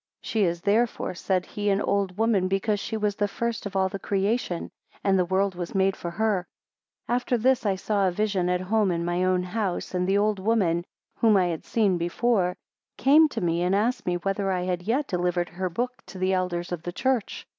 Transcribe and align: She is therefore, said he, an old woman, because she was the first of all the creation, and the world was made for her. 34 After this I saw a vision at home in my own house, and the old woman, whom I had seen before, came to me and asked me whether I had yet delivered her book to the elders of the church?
She 0.19 0.45
is 0.45 0.61
therefore, 0.61 1.13
said 1.13 1.45
he, 1.45 1.69
an 1.69 1.79
old 1.79 2.17
woman, 2.17 2.47
because 2.47 2.79
she 2.79 2.97
was 2.97 3.15
the 3.15 3.27
first 3.27 3.67
of 3.67 3.75
all 3.75 3.87
the 3.87 3.99
creation, 3.99 4.71
and 5.03 5.19
the 5.19 5.25
world 5.25 5.53
was 5.53 5.75
made 5.75 5.95
for 5.95 6.09
her. 6.09 6.47
34 7.05 7.15
After 7.15 7.37
this 7.37 7.65
I 7.67 7.75
saw 7.75 8.07
a 8.07 8.11
vision 8.11 8.49
at 8.49 8.61
home 8.61 8.89
in 8.89 9.05
my 9.05 9.23
own 9.23 9.43
house, 9.43 9.93
and 9.93 10.07
the 10.07 10.17
old 10.17 10.39
woman, 10.39 10.85
whom 11.19 11.37
I 11.37 11.49
had 11.49 11.65
seen 11.65 11.99
before, 11.99 12.55
came 12.97 13.29
to 13.29 13.41
me 13.41 13.61
and 13.61 13.75
asked 13.75 14.07
me 14.07 14.15
whether 14.17 14.51
I 14.51 14.61
had 14.63 14.81
yet 14.81 15.05
delivered 15.05 15.49
her 15.49 15.69
book 15.69 15.91
to 16.07 16.17
the 16.17 16.33
elders 16.33 16.71
of 16.71 16.81
the 16.81 16.91
church? 16.91 17.45